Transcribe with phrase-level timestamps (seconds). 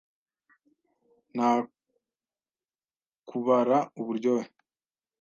[1.33, 1.51] Nta
[3.27, 4.47] kubara uburyohe.